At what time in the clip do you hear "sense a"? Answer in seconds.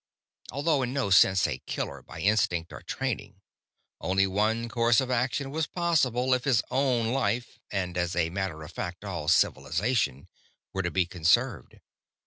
1.11-1.59